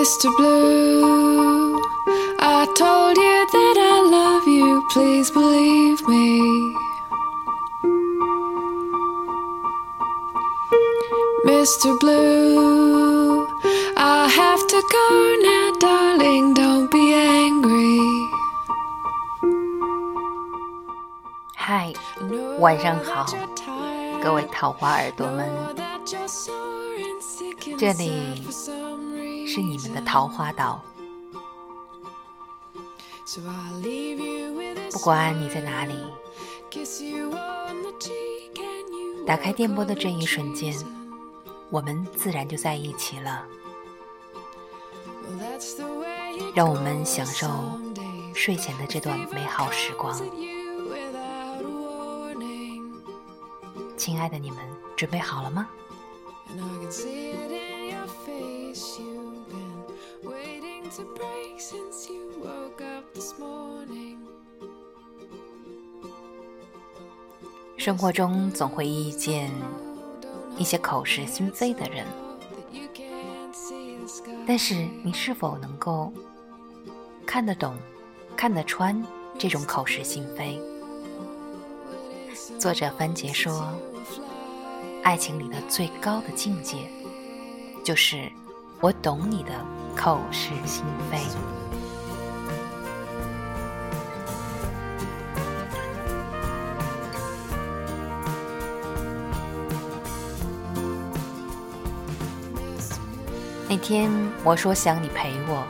[0.00, 0.34] Mr.
[0.36, 1.78] Blue,
[2.40, 6.40] I told you that I love you, please believe me.
[11.44, 11.98] Mr.
[12.00, 13.46] Blue,
[13.96, 18.00] I have to go now, darling, don't be angry.
[21.54, 27.76] 嗨， I 晚上 know 好 that you're tired, 各位桃花耳朵们， know that you're sore and sick
[27.78, 28.69] 这 inside 里 for some
[29.53, 30.81] 是你们的桃花岛。
[34.93, 35.93] 不管你在哪里，
[39.27, 40.73] 打开电波的这一瞬间，
[41.69, 43.45] 我们自然就在一起了。
[46.55, 47.49] 让我们享受
[48.33, 50.17] 睡前的这段美好时光。
[53.97, 54.59] 亲爱的，你们
[54.95, 55.67] 准备好了吗？
[67.83, 69.49] 生活中总会遇见
[70.55, 72.05] 一些口是心非的人，
[74.45, 76.13] 但是你是否能够
[77.25, 77.75] 看得懂、
[78.37, 79.03] 看得穿
[79.39, 80.61] 这种口是心非？
[82.59, 83.73] 作者番茄说，
[85.01, 86.87] 爱情里的最高的境界，
[87.83, 88.31] 就是
[88.79, 89.49] 我懂你的
[89.95, 91.17] 口是心非。
[103.81, 104.11] 天
[104.43, 105.65] 我说想你陪我，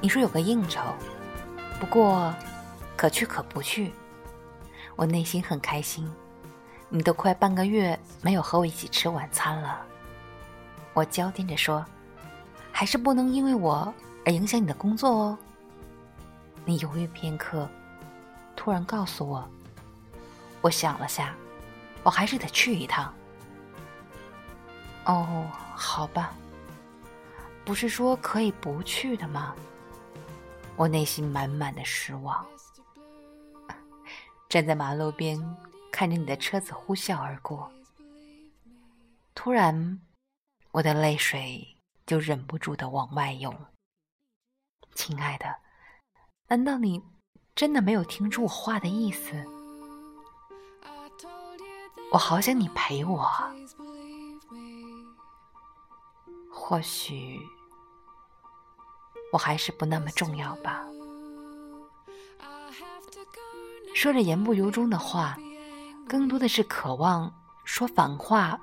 [0.00, 0.80] 你说有个应酬，
[1.78, 2.34] 不过
[2.96, 3.92] 可去可不去。
[4.96, 6.12] 我内心很开心，
[6.88, 9.80] 你都快半个月没有和我一起吃晚餐了。
[10.94, 11.84] 我娇嗲着说，
[12.72, 13.92] 还是不能因为我
[14.26, 15.38] 而影响你的工作哦。
[16.64, 17.68] 你犹豫片刻，
[18.56, 19.48] 突然告诉我，
[20.60, 21.34] 我想了下，
[22.02, 23.14] 我还是得去一趟。
[25.04, 26.32] 哦，好吧。
[27.64, 29.54] 不是说可以不去的吗？
[30.76, 32.44] 我内心满满的失望。
[34.48, 35.38] 站在马路边，
[35.90, 37.70] 看着你的车子呼啸而过，
[39.34, 40.00] 突然，
[40.72, 41.76] 我的泪水
[42.06, 43.56] 就忍不住的往外涌。
[44.94, 45.46] 亲爱的，
[46.48, 47.02] 难道你
[47.54, 49.44] 真的没有听出我话的意思？
[52.12, 53.28] 我好想你陪我。
[56.50, 57.40] 或许
[59.32, 60.84] 我还是不那么重要吧。
[63.94, 65.38] 说着言不由衷的话
[66.08, 67.32] 更多的是渴望
[67.64, 68.60] 说反话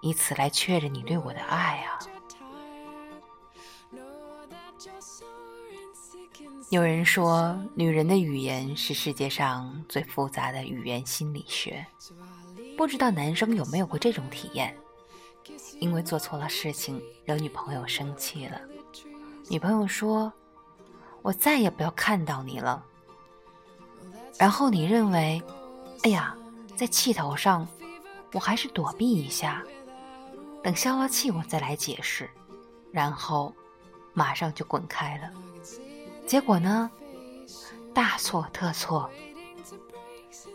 [0.00, 1.98] 以此来确认你对我的爱啊。
[6.70, 11.86] 有人说女人的语言是世界上最复杂的语言心理学。
[12.76, 14.76] 不知道男生有没有过这种体验？
[15.80, 18.60] 因为做错了事情，惹女朋友生气了。
[19.48, 20.32] 女朋友说
[21.22, 22.84] ：“我再也不要看到你了。”
[24.38, 25.42] 然后你认为，
[26.02, 26.36] 哎呀，
[26.76, 27.66] 在气头上，
[28.32, 29.62] 我还是躲避一下，
[30.62, 32.28] 等消了气我再来解释，
[32.90, 33.54] 然后
[34.12, 35.30] 马上就滚开了。
[36.26, 36.90] 结果呢，
[37.92, 39.08] 大错特错，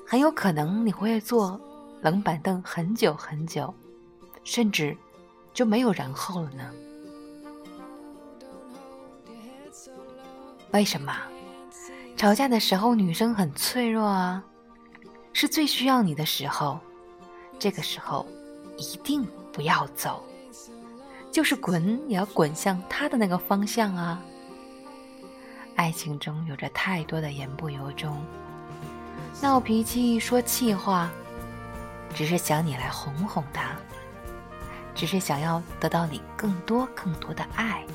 [0.06, 1.60] 很有可能你会坐
[2.02, 3.74] 冷板凳很久很久，
[4.50, 4.98] 甚至
[5.54, 6.74] 就没有然后了呢。
[10.72, 11.16] 为什么？
[12.18, 14.44] 吵架的时候，女生很脆弱啊，
[15.34, 16.80] 是最需要你的时候。
[17.60, 18.26] 这个时候，
[18.76, 19.24] 一定
[19.54, 20.24] 不要走，
[21.32, 24.20] 就是滚也要滚向他的那个方向啊。
[25.76, 28.20] 爱情中有着太多的言不由衷，
[29.44, 31.12] 闹脾气、说气话，
[32.16, 33.76] 只是想你来哄哄他，
[35.00, 37.86] 只是想要得到你更多更多的爱。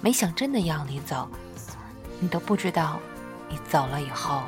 [0.00, 1.28] 没想真的要你走，
[2.20, 3.00] 你都不知道，
[3.48, 4.42] 你走了以后，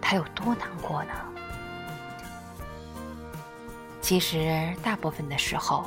[0.00, 1.12] 他有多难过呢？
[4.00, 5.84] 其实大部分的时候，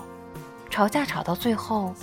[0.69, 1.95] 吵架吵到最后，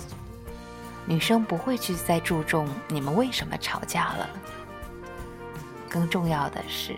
[1.05, 4.29] 女生不会去再注重你们为什么吵架了，
[5.89, 6.93] 更重要的是，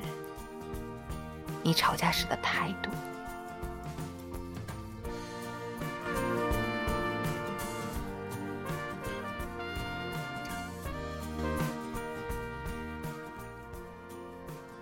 [1.61, 2.89] 你吵架时的态度。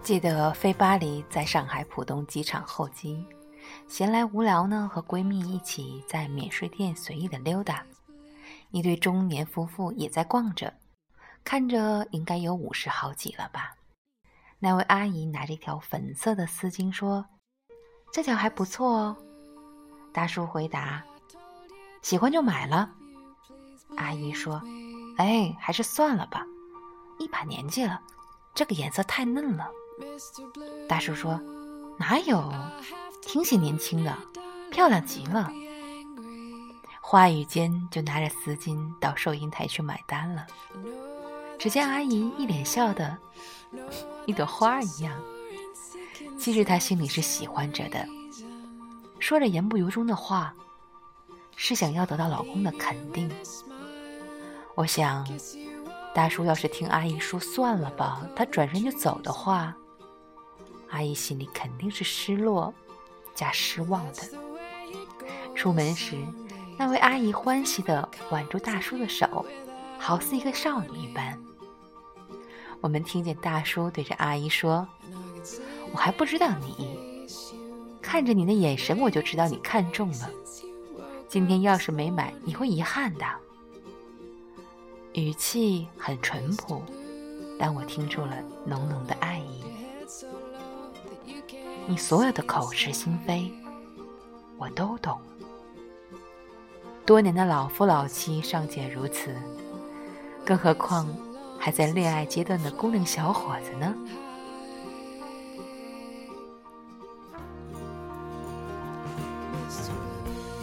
[0.03, 3.25] 记得飞巴黎在上海浦东机场候机，
[3.87, 7.85] 闲来无聊呢，和闺蜜一起在免税店随意的溜达。
[8.71, 10.73] 一对中年夫妇也在逛着，
[11.45, 13.75] 看着应该有五十好几了吧。
[14.59, 17.25] 那位阿姨拿着一条粉色的丝巾说
[18.11, 19.15] ：“这条还不错哦。”
[20.11, 21.01] 大叔回答
[22.03, 22.91] ：“喜欢就买了。”
[23.95, 24.61] 阿姨说
[25.15, 26.45] ：“哎，还是算了吧，
[27.19, 28.01] 一把年纪了，
[28.53, 29.71] 这个颜色太嫩了。”
[30.87, 31.39] 大叔说
[31.97, 32.51] ：“哪有，
[33.21, 34.15] 挺显年轻的，
[34.71, 35.51] 漂亮极了。”
[37.01, 40.47] 话语间就拿着丝巾到收银台去买单了。
[41.59, 43.17] 只见阿姨一脸笑的，
[44.25, 45.13] 一朵花一样。
[46.39, 48.05] 其实她心里是喜欢着的，
[49.19, 50.53] 说着言不由衷的话，
[51.55, 53.29] 是想要得到老公的肯定。
[54.75, 55.25] 我想，
[56.15, 59.75] 大叔要是听阿姨说算了吧，他转身就走的话，
[60.93, 62.73] 阿姨心里肯定是失落
[63.33, 64.21] 加失望的。
[65.55, 66.15] 出门时。
[66.75, 69.45] 那位阿姨欢喜地挽住大叔的手，
[69.99, 71.39] 好似一个少女一般。
[72.81, 74.87] 我们听见大叔对着阿姨说
[75.93, 77.27] ：“我还不知道你，
[78.01, 80.31] 看着你的眼神，我就知道你看中了。
[81.27, 83.25] 今天要是没买，你会遗憾的。”
[85.13, 86.81] 语气很淳朴，
[87.59, 88.35] 但我听出了
[88.65, 89.63] 浓浓的爱意。
[91.85, 93.51] 你所有的口是心非，
[94.57, 95.19] 我都懂。
[97.05, 99.35] 多年的老夫老妻尚且如此，
[100.45, 101.05] 更何况
[101.59, 103.93] 还在恋爱阶段的姑娘小伙子呢？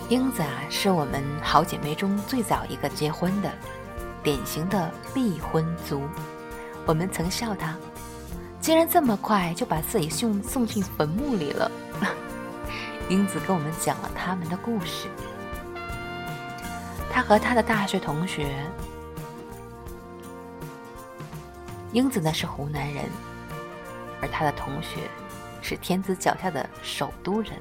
[0.09, 3.53] 英子啊，是我们好姐妹中最早一个结婚的，
[4.23, 6.03] 典型的必婚族。
[6.87, 7.77] 我们曾笑她，
[8.61, 11.71] 竟然这么快就把自己送送进坟墓里了。
[13.09, 15.09] 英子跟我们讲了他们的故事。
[17.13, 18.65] 他和他的大学同学
[21.93, 23.05] 英子呢是湖南人，
[24.21, 25.11] 而他的同学
[25.61, 27.53] 是天子脚下的首都人。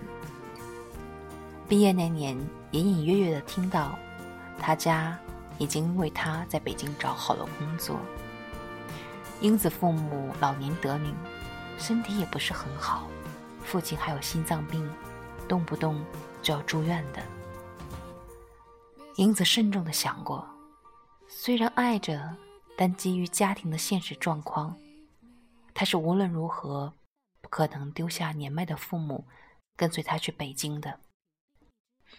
[1.68, 2.38] 毕业那年，
[2.72, 3.98] 隐隐约约的听到
[4.60, 5.18] 他家
[5.58, 8.00] 已经为他在北京找好了工作。
[9.42, 11.16] 英子父母老年得龄，
[11.78, 13.08] 身体也不是很好，
[13.64, 14.90] 父亲还有心脏病，
[15.48, 16.04] 动不动
[16.42, 17.24] 就要住院的。
[19.16, 20.46] 英子慎重的想过，
[21.30, 22.36] 虽然爱着，
[22.78, 24.76] 但基于家庭的现实状况，
[25.74, 26.94] 她是无论如何
[27.40, 29.26] 不可能丢下年迈的父母，
[29.78, 31.00] 跟随他去北京的。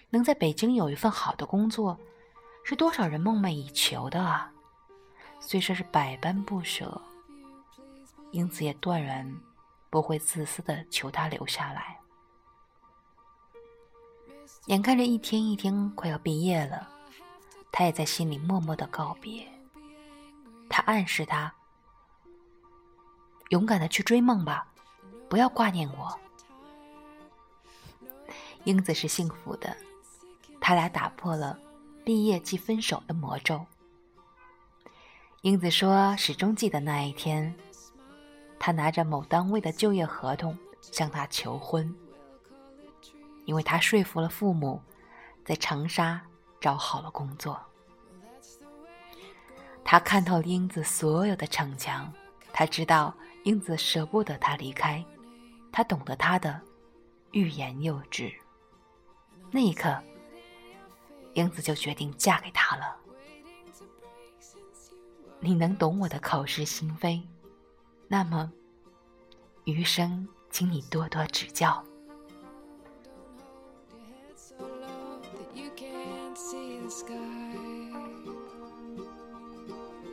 [0.08, 1.98] 能在北京有一份好的工作，
[2.64, 4.50] 是多少人梦寐以求的啊！
[5.40, 7.00] 虽说是百般不舍，
[8.32, 9.40] 英子也断然
[9.90, 11.98] 不会自私的求他留下来。
[14.66, 16.88] 眼看着一天一天快要毕业了，
[17.72, 19.46] 他也在心里默默的告别。
[20.68, 21.52] 他暗示他
[23.50, 24.68] ：“勇敢的去追梦吧，
[25.28, 26.16] 不要挂念我。”
[28.64, 29.76] 英子是幸福的，
[30.60, 31.58] 他俩打破了
[32.04, 33.64] 毕业即分手的魔咒。
[35.40, 37.52] 英子说：“始终记得那一天，
[38.60, 41.92] 他拿着某单位的就业合同向她求婚。”
[43.46, 44.80] 因为他说服了父母，
[45.44, 46.20] 在长沙
[46.60, 47.60] 找好了工作。
[49.82, 52.12] 他看透了英子所有的逞强，
[52.52, 55.04] 他知道英子舍不得他离开，
[55.72, 56.60] 他懂得他的
[57.32, 58.32] 欲言又止。
[59.50, 60.00] 那一刻，
[61.32, 62.96] 英子就决定嫁给他了。
[65.40, 67.20] 你能懂我的口是心非，
[68.12, 68.50] 那么
[69.66, 71.80] 余生，请你多多指教。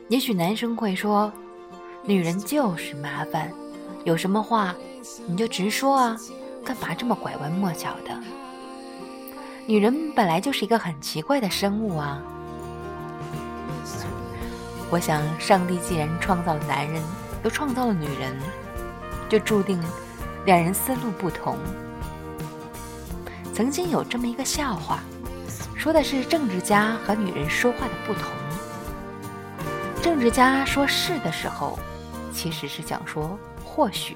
[0.10, 1.34] 也许男生会说
[2.06, 3.51] ：“女人就是麻烦，
[4.06, 4.75] 有什么话
[5.25, 6.16] 你就直说啊，
[6.63, 8.16] 干嘛这么拐弯抹角的？”
[9.66, 12.22] 女人本来就是一个很奇怪的生物啊。
[14.92, 17.01] 我想，上帝既然创造了男人，
[17.50, 18.38] 创造了女人，
[19.30, 19.82] 就注定
[20.46, 21.58] 两人思路不同。
[23.54, 25.00] 曾经有这么一个笑话，
[25.75, 28.24] 说的是政治家和女人说话的不同。
[30.01, 31.77] 政治家说是的时候，
[32.32, 34.16] 其实是想说或许；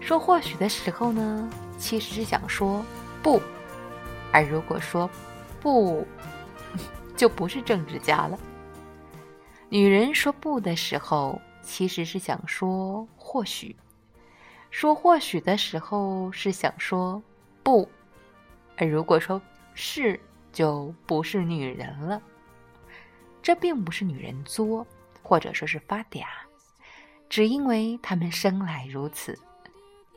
[0.00, 2.84] 说或许的时候呢，其实是想说
[3.22, 3.40] 不。
[4.32, 5.10] 而如果说
[5.60, 6.06] 不，
[7.16, 8.38] 就不是政治家了。
[9.68, 13.74] 女人说不的时候，其实是想说或许；
[14.70, 17.22] 说或许的时候是想说
[17.62, 17.88] 不。
[18.76, 19.40] 而如果说
[19.74, 20.18] 是，
[20.52, 22.20] 就不是女人了。
[23.42, 24.86] 这并不是女人作，
[25.22, 26.24] 或者说是发嗲，
[27.28, 29.38] 只因为她们生来如此。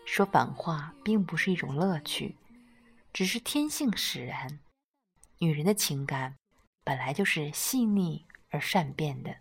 [0.06, 2.36] 说反话并不是一种乐趣，
[3.12, 4.60] 只是天性使然。
[5.40, 6.36] 女人的情感
[6.84, 9.36] 本来就是细腻而善变的。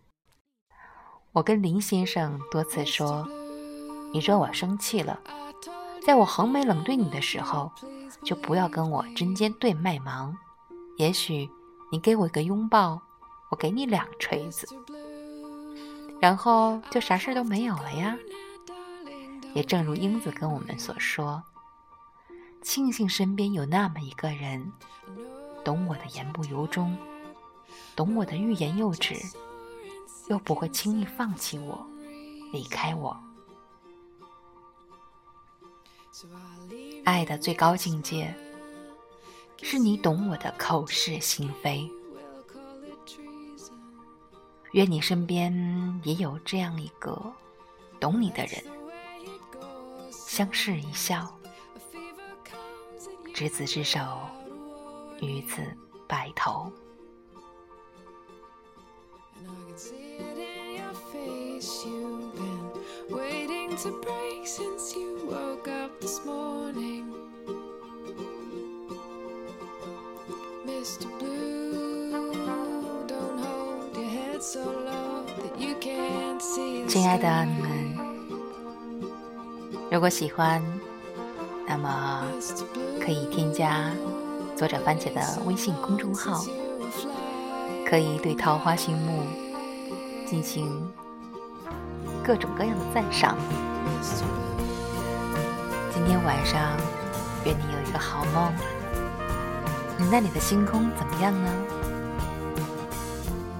[1.35, 3.29] 我跟林先生多次说
[4.14, 5.21] ：“你惹我生气了，
[6.07, 7.71] 在我横眉冷对你的时候，
[8.25, 10.35] 就不要跟我针尖对麦芒。
[10.97, 11.50] 也许
[11.91, 13.03] 你给我一个拥抱。”
[13.50, 14.67] 我给你两锤子，
[16.21, 18.17] 然后就啥事都没有了呀。
[19.55, 21.41] 也正如英子跟我们所说，
[22.62, 24.73] 庆幸身边有那么一个人，
[25.64, 26.99] 懂我的言不由衷，
[27.95, 29.14] 懂我的欲言又止，
[30.28, 31.87] 又不会轻易放弃我、
[32.52, 33.16] 离开我。
[37.04, 38.35] 爱的最高境界，
[39.62, 41.90] 是你懂我的口是心非。
[44.73, 45.52] 愿你身边
[46.04, 47.33] 也有这样一个
[48.00, 48.64] 懂你的人，
[50.11, 51.33] 相视一笑，
[53.33, 54.00] 执子之手，
[55.21, 55.62] 与子
[56.09, 56.73] 白头。
[76.87, 77.96] 亲爱的你们，
[79.90, 80.62] 如果喜欢，
[81.66, 82.25] 那么
[83.00, 83.90] 可以添加
[84.54, 86.44] 作者番茄的微信公众号，
[87.87, 89.23] 可以对《桃花心木》
[90.30, 90.70] 进行
[92.25, 93.37] 各种各样的赞赏。
[95.93, 96.75] 今天晚上，
[97.45, 98.50] 愿你有一个好梦。
[99.99, 101.50] 你那里的星空怎么样呢？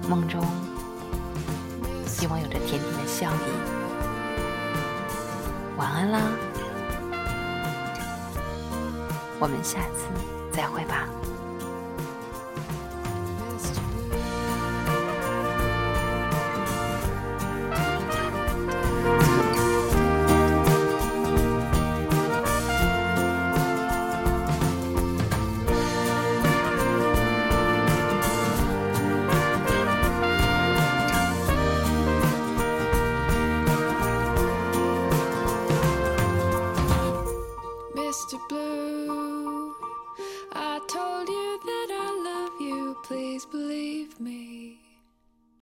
[0.09, 0.43] 梦中。
[2.07, 3.37] 希望有着甜甜的笑意。
[5.77, 6.21] 晚安啦，
[9.39, 10.07] 我们下次
[10.51, 11.07] 再会吧。